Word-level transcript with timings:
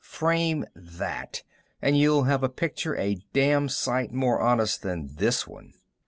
"Frame 0.03 0.65
that, 0.75 1.43
and 1.79 1.95
you'll 1.95 2.23
have 2.23 2.41
a 2.41 2.49
picture 2.49 2.97
a 2.97 3.17
damn 3.33 3.69
sight 3.69 4.11
more 4.11 4.39
honest 4.41 4.81
than 4.81 5.13
this 5.17 5.45
one." 5.45 5.73